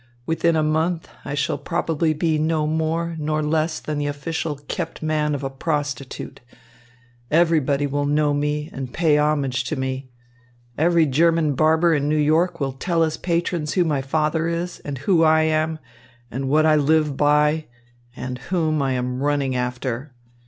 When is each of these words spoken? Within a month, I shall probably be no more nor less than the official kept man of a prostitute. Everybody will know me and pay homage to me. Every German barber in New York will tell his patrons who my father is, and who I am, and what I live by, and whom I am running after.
Within 0.25 0.55
a 0.55 0.63
month, 0.63 1.09
I 1.23 1.35
shall 1.35 1.59
probably 1.59 2.11
be 2.11 2.39
no 2.39 2.65
more 2.65 3.15
nor 3.19 3.43
less 3.43 3.79
than 3.79 3.99
the 3.99 4.07
official 4.07 4.55
kept 4.67 5.03
man 5.03 5.35
of 5.35 5.43
a 5.43 5.49
prostitute. 5.51 6.39
Everybody 7.29 7.85
will 7.85 8.07
know 8.07 8.33
me 8.33 8.67
and 8.73 8.91
pay 8.91 9.19
homage 9.19 9.63
to 9.65 9.75
me. 9.75 10.09
Every 10.75 11.05
German 11.05 11.53
barber 11.53 11.93
in 11.93 12.09
New 12.09 12.17
York 12.17 12.59
will 12.59 12.73
tell 12.73 13.03
his 13.03 13.15
patrons 13.17 13.73
who 13.73 13.83
my 13.83 14.01
father 14.01 14.47
is, 14.47 14.79
and 14.79 14.97
who 14.97 15.21
I 15.21 15.41
am, 15.41 15.77
and 16.31 16.49
what 16.49 16.65
I 16.65 16.77
live 16.77 17.15
by, 17.15 17.65
and 18.15 18.39
whom 18.49 18.81
I 18.81 18.93
am 18.93 19.21
running 19.21 19.55
after. 19.55 20.15